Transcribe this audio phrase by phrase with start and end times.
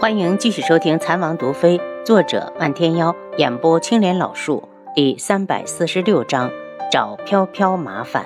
[0.00, 6.50] 欢迎继续收听《残王毒妃》，作者万天妖，演播青莲老树，第三百四十六章
[6.90, 8.24] 找飘飘麻烦。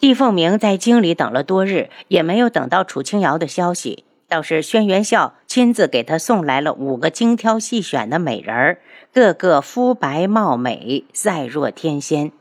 [0.00, 8.78] 帝凤鸣在京里等了多日，也没有等到楚清瑶的消息，倒是轩辕笑亲自给他送来了五个精挑细选的美人儿，
[9.12, 12.32] 个个肤白貌美，赛若天仙。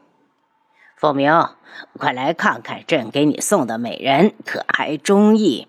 [0.98, 1.32] 凤鸣，
[2.00, 5.68] 快来看看朕给你送的美人，可还中意？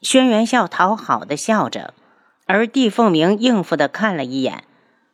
[0.00, 1.92] 轩辕笑讨好的笑着，
[2.46, 4.62] 而帝凤鸣应付的看了一眼。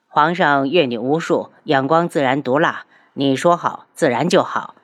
[0.08, 2.84] 皇上阅女无数，眼光自然毒辣。
[3.14, 4.74] 你说好，自然就好。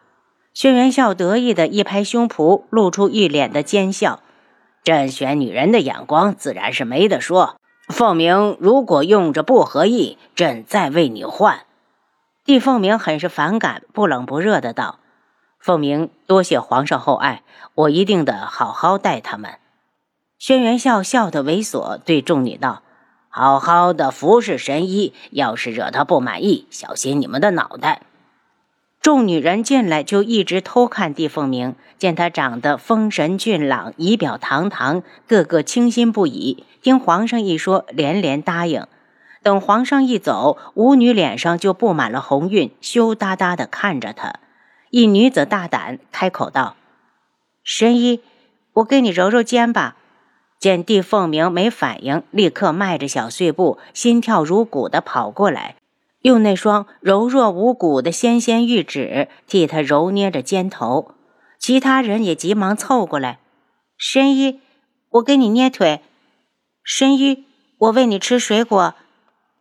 [0.55, 4.21] 轩辕笑得意的一拍胸脯，露出一脸的奸笑。
[4.83, 7.57] 朕选女人的眼光自然是没得说。
[7.89, 11.67] 凤鸣如果用着不合意，朕再为你换。
[12.47, 14.99] 帝凤鸣很是反感，不冷不热的道
[15.61, 17.43] ：“凤鸣多谢皇上厚爱，
[17.75, 19.57] 我一定得好好待他们。”
[20.41, 22.83] 轩辕笑笑得猥琐，对众女道
[23.29, 28.01] ：“好好的服侍神医，要是惹他不满意，小心你们的脑袋。”
[29.03, 36.65] 众女人进来就一直偷看帝凤鸣，见他长得丰神俊朗，仪表堂堂，个个倾心不已。
[36.81, 38.87] 听皇上一说，连连答应。
[39.43, 44.37] 等皇上一走，舞女脸上就布满了红晕，羞答答地看着他。
[44.89, 46.77] 一女子大胆开口道
[47.63, 48.23] ：“神医，
[48.73, 49.97] 我给你揉揉肩吧。”
[50.61, 55.77] 见帝凤鸣没反应，立刻迈着小碎步，心跳如鼓地跑过来，
[56.21, 61.15] 用那双柔弱无骨的纤纤玉指替他揉捏着肩头。
[61.59, 63.39] 其他人也急忙凑过来
[63.97, 64.61] ：“神医，
[65.13, 66.03] 我给你捏腿。
[66.85, 67.47] 神医，
[67.79, 68.95] 我喂你吃水果。”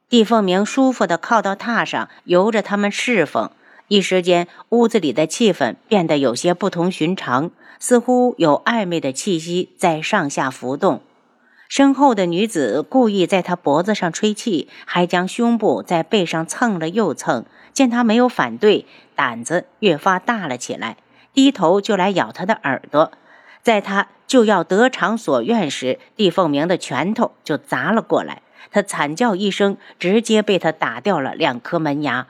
[0.09, 3.51] 帝凤鸣舒服地靠到榻上，由着他们侍奉。
[3.87, 7.51] 一时间，屋子里的气氛变得有些不同寻常。
[7.79, 11.01] 似乎有暧昧的气息在上下浮动，
[11.69, 17.45] 身后的女子故意在他脖子上吹气，还将胸部在背上蹭了又蹭。
[17.71, 18.85] 见他没有反对，
[19.15, 20.97] 胆子越发大了起来，
[21.33, 23.13] 低头就来咬他的耳朵。
[23.61, 28.41] 在他就要得偿所愿时，帝凤鸣的拳头就砸了过来，
[28.71, 32.27] 他惨叫一声，直接被他打掉了两颗门牙。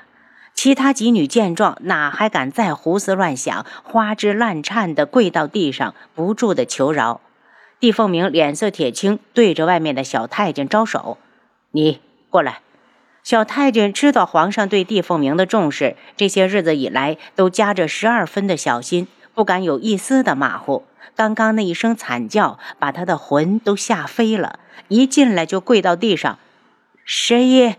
[0.62, 7.22] 其他几女见状，哪还敢再胡思乱想，花枝乱颤的跪到地上，不住的求饶。
[7.80, 11.18] 帝凤鸣脸色铁青，对着外面的小太监招手
[11.72, 12.60] ：“你过来。”
[13.24, 20.84] 小太监知道皇上对帝凤鸣的重视，这些日子以来都夹着十二分的小心，不敢有一丝的马虎。
[21.16, 24.60] 刚刚那一声惨叫，把他的魂都吓飞了，
[24.90, 26.38] 一进来就跪到地上
[27.06, 27.78] ：“神爷，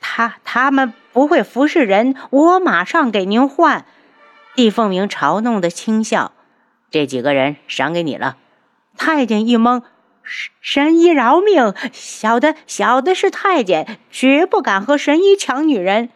[0.00, 3.84] 他他们。”不会服侍人，我马上给您换。
[4.54, 6.32] 帝凤鸣嘲弄的轻笑
[6.90, 8.36] ：“这几个人赏给你了。”
[8.96, 9.82] 太监一懵
[10.22, 11.74] ：“神神医饶命！
[11.92, 16.10] 小的小的是太监，绝不敢和神医抢女人。”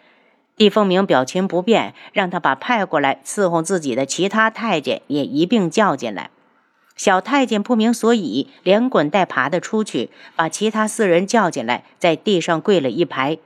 [0.56, 6.30] 帝凤鸣表情不变，让他把派过来伺候自己的其他太监也一并叫进来。
[6.94, 13.38] 小太监不明所以，连滚带爬的出去，把其他四人叫进来，在地上跪了一排。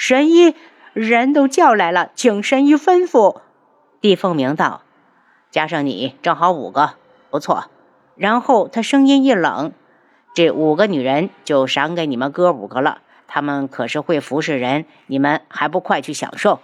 [0.00, 0.54] 神医，
[0.92, 3.40] 人都叫来了，请神医吩咐。
[4.00, 4.82] 帝凤鸣道
[5.50, 6.92] ：“加上你，正好五个，
[7.30, 7.64] 不错。”
[8.14, 9.72] 然后他声音一冷
[10.34, 16.60] ：“这五个女人就赏给你们哥五个了，她们可是会服侍人，你们还不快去享受？”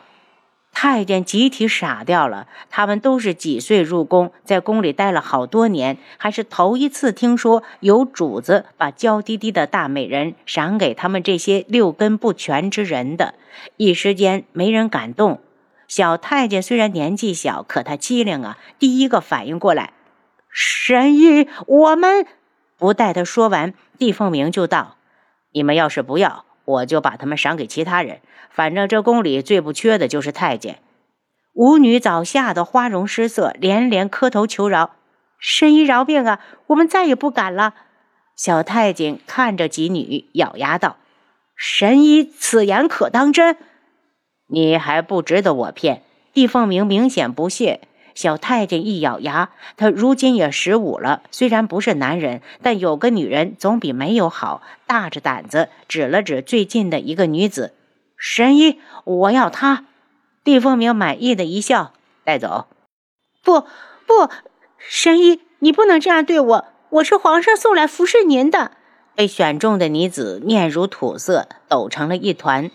[0.75, 13.35] 太监集体傻掉了，他们都是几岁入宫，在宫里待了好多年，还是头一次听说有主子把娇滴滴的大美人赏给他们这些六根不全之人的。
[13.77, 15.41] 一时间没人敢动。
[15.87, 19.93] 小太监虽然年纪小，可他机灵啊，第一个反应过来
[20.51, 22.27] ：“神医，我们……”
[22.77, 24.97] 不待他说完，帝凤鸣就道
[25.53, 28.21] ：“你们要是不要。”我就把他们赏给其他人，
[28.51, 30.79] 反正这宫里最不缺的就是太监。
[31.53, 34.97] 舞女早吓得花容失色，连连磕头求饶
[35.39, 37.75] ：“神医饶命啊，我们再也不敢了。”
[38.35, 40.97] 小太监看着几女，咬牙道
[41.55, 43.57] ：“神医此言可当真？
[44.49, 46.03] 你还不值得我骗。”
[46.35, 47.83] 帝凤鸣明显不屑。
[48.15, 54.63] 小太监一咬牙，他如今也十五了，虽然不是男人，但有个女人总比没有好。
[54.87, 57.75] 大着胆子指了指最近的一个女子
[58.17, 59.87] ：“神医，我要她。”
[60.45, 62.67] 帝凤鸣满意的一笑：“带走。
[63.43, 63.63] ”“不，
[64.07, 64.31] 不，
[64.79, 68.73] 神医，你不能这样对我，我是皇上送来服侍您的。”
[69.17, 72.71] 被选中的女子面如土色，抖成了一团。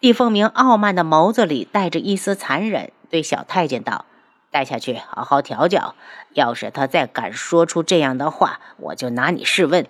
[0.00, 4.04] 帝凤鸣傲慢的眸子里带着一丝残忍，对小太监道。
[4.54, 5.96] 带下去，好好调教。
[6.32, 9.84] 要是他再敢说出这样的话，我就拿你试问。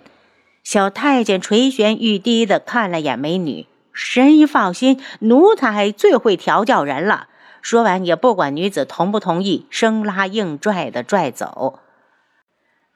[0.63, 7.27] 小太监垂涎欲滴的看了眼美女，神医放心，奴才最会调教人了。
[7.61, 11.77] 说完，也不管女子同不同意，生拉硬拽的拽走。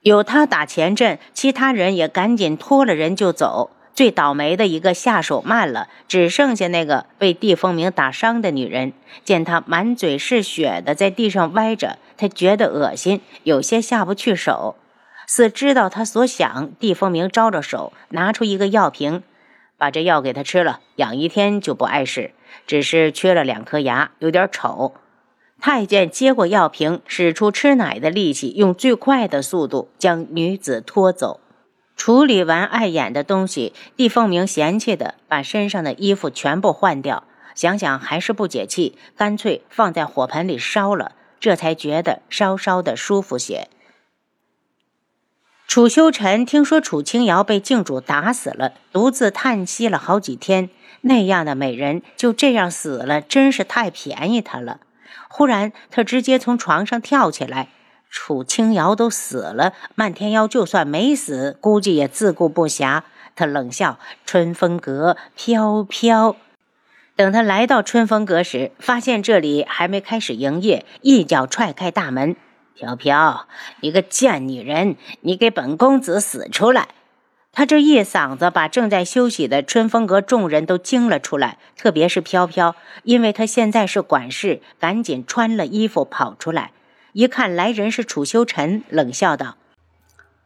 [0.01, 3.69] 有他打前阵，其他人也赶紧拖了人就走。
[3.99, 8.93] 最倒霉的一个下手慢了，只剩下那个被地风鸣打伤的女人。
[9.25, 14.77] 见她满嘴是血的在地上歪着，他觉得恶心，有些下不去手。
[15.27, 19.21] 似知道他所想，地风鸣招着手，拿出一个药瓶，
[19.77, 22.31] 把这药给他吃了，养一天就不碍事。
[22.65, 24.93] 只是缺了两颗牙，有点丑。
[25.59, 31.41] 太监接过药瓶，使出吃奶的力气，用最快的速度将女子拖走。
[31.99, 41.11] 处理完碍眼的东西，帝凤鸣嫌弃的把身上的衣服全部换掉，想想还是不解气，干脆放在火盆里烧了，
[41.41, 43.67] 这才觉得稍稍的舒服些。
[45.67, 50.69] 楚修臣听说楚清瑶被靖主打死了，独自叹息了好几天。
[51.01, 54.79] 那样的美人就这样死了，真是太便宜他了。
[55.27, 57.67] 忽然，他直接从床上跳起来。
[58.09, 63.03] 楚清瑶都死了，漫天妖就算没死，估计也自顾不暇。
[63.35, 66.35] 他冷笑：“春风阁飘飘。”
[67.15, 72.35] 等他来到春风阁时，发现这里还没开始营业，一脚踹开大门
[72.75, 73.47] ：“飘飘，
[73.81, 76.89] 你个贱女人，你给本公子死出来！”
[77.51, 86.71] 他这一嗓子把正在休息的春风阁众人都惊了出来，特别是飘飘，因为他现在是管事，赶紧穿了衣服跑出来。
[87.13, 89.55] 一看来人是楚修臣，冷笑道：“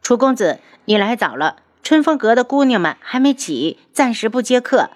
[0.02, 1.56] 楚公子，你来早了。
[1.82, 4.90] 春风阁的姑娘们还没起，暂时不接客。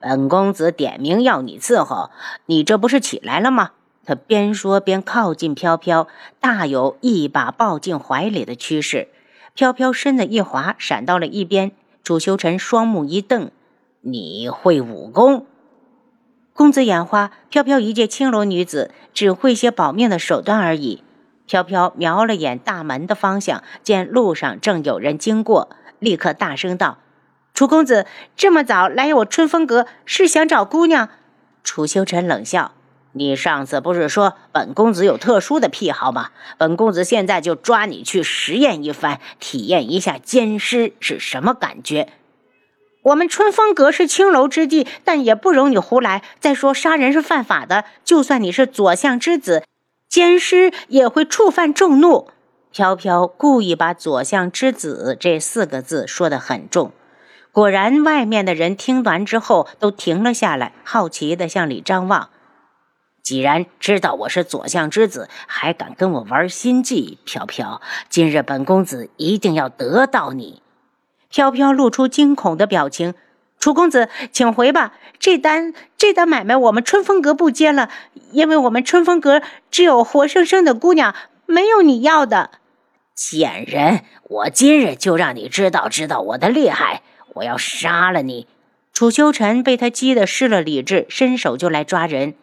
[0.00, 2.10] 本公子点名要你伺候，
[2.46, 3.72] 你这不是起来了吗？”
[4.04, 6.08] 他边说边靠近飘飘，
[6.40, 9.06] 大有一把抱进怀里的趋势。
[9.54, 11.70] 飘飘身子一滑，闪到了一边。
[12.02, 13.52] 楚修臣双目一瞪
[14.02, 15.46] ：“你会武功？”
[16.54, 21.02] 公子眼花，飘飘一介青楼女子，只会些保命的手段而已。
[21.46, 26.98] 飘飘瞄了眼大门的方向，见路上正有人经过，立刻大声道
[27.54, 28.06] ：“楚公子
[28.36, 31.08] 这么早来我春风阁，是想找姑娘？”
[31.64, 32.72] 楚修臣冷笑。
[33.14, 36.30] 你上次不是说本公子有特殊的癖好吗？
[36.56, 42.08] 本公子现在就抓你去实验一番，体验一下奸尸是什么感觉。
[43.02, 46.22] 我们春风阁是青楼之地，但也不容你胡来。
[46.38, 49.64] 再说杀人是犯法的，就算你是左相之子，
[50.08, 52.28] 奸尸也会触犯众怒。
[52.70, 56.92] 飘飘故意把“左相之子”这四个字说得很重。
[57.50, 62.30] 果然，外面的人听完之后都停了下来，好奇地向里张望。
[63.22, 70.61] 既然知道我是左相之子，还敢跟我玩心计，飘飘，今日本公子一定要得到你！
[71.32, 73.14] 飘飘露出惊恐的表情。
[73.58, 77.88] 楚公子，请回吧，这单这单买卖我们春风阁不接了，
[78.32, 79.40] 因为我们春风阁
[79.70, 81.14] 只有活生生的姑娘，
[81.46, 82.50] 没有你要的。
[83.14, 87.02] 贱人，我今日就让你知道知道我的厉害！
[87.34, 88.46] 我要杀了你！
[88.92, 92.34] 楚修尘被他激得失了理智，伸手就来抓人。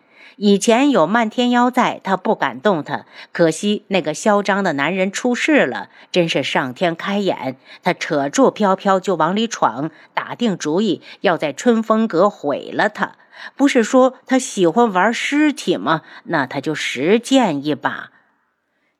[0.41, 3.05] 以前有漫天妖在，他不敢动他。
[3.33, 7.57] 可惜那个嚣张的男人出事了，真是上天开眼。
[7.83, 13.17] 他扯住飘飘就往里闯，打定主意要在春风阁毁了他。
[13.57, 16.03] 不是说他喜欢玩尸体吗？
[16.23, 18.11] 那他就实践一把。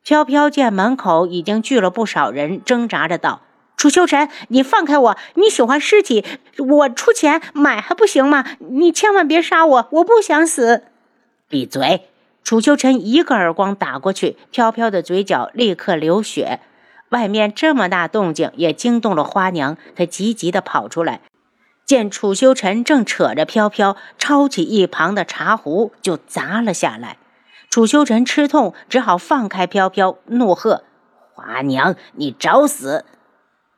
[0.03, 3.43] 飘飘见门口已经聚了不少人，挣扎着道
[3.77, 5.17] ：“楚修臣，你放开我！
[5.35, 6.25] 你喜欢尸体，
[6.57, 8.43] 我出钱买还不行吗？
[8.59, 10.83] 你千万别杀我，我不想死。”
[11.49, 12.07] 闭嘴！
[12.43, 16.61] 楚秋臣一个耳光打过去，飘飘的嘴角立刻流血。
[17.09, 19.77] 外面这么大动静，也惊动了花娘。
[19.95, 21.21] 她急急的跑出来，
[21.85, 27.17] 见楚修臣正扯着飘飘，抄起一旁的茶壶就砸了下来。
[27.69, 30.83] 楚修臣吃痛，只好放开飘飘，怒喝
[31.33, 33.05] ：“花娘，你找死！”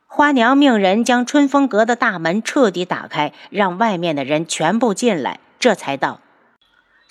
[0.06, 6.20] 花娘命人将春风阁的大门彻底打开，让外面的人全部进来，这才道。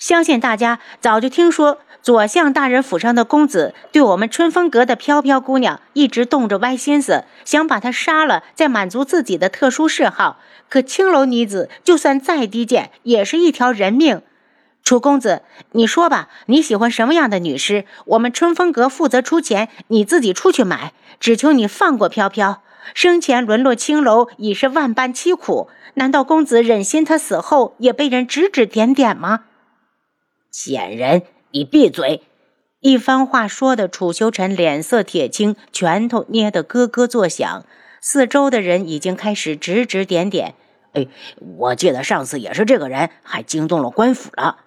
[0.02, 10.40] 相信大家早就听说左相大人府上的公子对我们春风阁的飘飘姑娘一直动着歪心思，想把她杀了，再满足自己的特殊嗜好。
[10.68, 14.22] 可青楼女子就算再低贱，也是一条人命。
[14.82, 17.84] 楚公子，你说吧，你喜欢什么样的女尸？
[18.06, 20.92] 我们春风阁负责出钱，你自己出去买。
[21.20, 22.64] 只求你放过飘飘。
[22.92, 29.42] 生前沦落青楼已是万般凄苦，难道公子忍心她死后也被人指指点点吗？
[30.52, 32.20] 贱人，你闭嘴！
[32.80, 37.64] 一番话说的楚修臣脸色铁青，拳头捏得咯咯作响。
[38.02, 40.54] 四周的人已经开始指指点点。
[40.92, 41.08] 哎，
[41.56, 44.58] 我记得上次也是这个人，还惊动了官府了。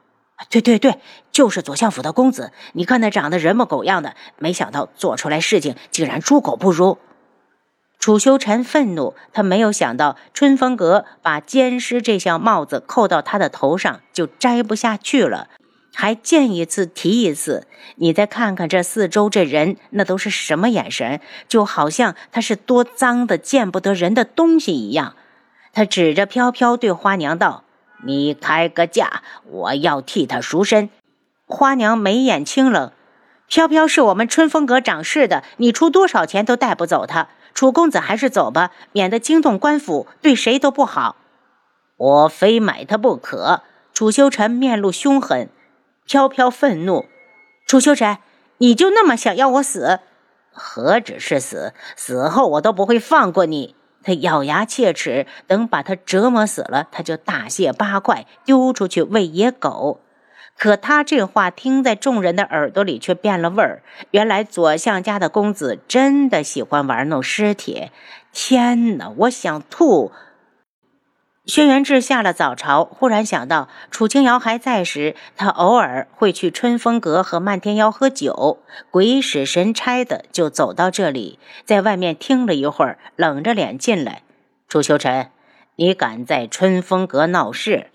[0.50, 0.98] 对对对，
[1.32, 2.52] 就是左相府的公子。
[2.74, 6.98] 你看他长得人模狗样的，没想到做出来事情竟然猪狗不如。
[8.00, 15.48] 楚修禅愤怒，他没有想到春风阁把监师这项帽子扣到他的头上就摘不下去了，
[15.96, 17.66] 还见一次提一次。
[17.96, 21.22] 你再看看这四周这人，那都是什么眼神？
[21.48, 25.16] 就好像他是多脏的见不得人的东西一样。
[25.72, 27.64] 他指着飘飘对花娘道。
[28.06, 30.90] 你开个价，我要替他赎身。
[31.48, 32.92] 花娘眉眼清冷，
[33.48, 37.30] 飘飘是我们春风阁掌事的，你出多少钱都带不走他。
[37.54, 41.16] 楚公子还是走吧，免得惊动官府，对谁都不好。
[41.98, 43.62] 我非买他不可。
[43.94, 45.50] 楚修尘面露凶狠，
[46.06, 47.06] 飘飘愤怒。
[47.66, 48.18] 楚修尘，
[48.60, 50.00] 你就那么想要我死？
[50.52, 53.76] 何止是死，死后我都不会放过你。
[54.04, 60.00] 他咬牙切齿，等把他折磨死了，他就大卸八块，丢出去喂野狗。
[60.58, 63.82] 可他这话听在众人的耳朵里却变了味儿。
[64.12, 67.90] 原来左相家的公子真的喜欢玩弄尸体。
[68.32, 70.12] 天哪，我想吐。
[71.46, 78.64] 轩辕志下了早朝，忽然想到楚清瑶还在时，他偶尔会去春风阁和漫天妖喝酒。
[78.90, 84.24] 鬼使神差的就走到这里，在外面听了一会儿，冷着脸进来。
[84.68, 85.30] 楚修尘，
[85.76, 87.92] 你敢在春风阁闹事？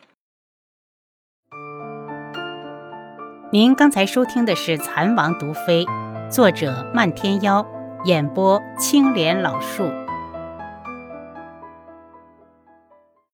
[3.52, 5.84] 您刚才收听的是《蚕王毒妃》，
[6.30, 7.66] 作者漫天妖，
[8.04, 9.90] 演播青莲老树。